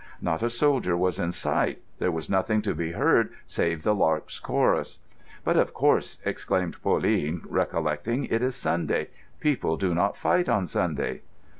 [0.19, 1.79] Not a soldier was in sight.
[1.99, 4.97] There was nothing to be heard save the larks' chorus.
[5.43, 9.11] "But, of course," exclaimed Pauline, recollecting, "it is Sunday.
[9.39, 11.21] People do not fight on Sunday."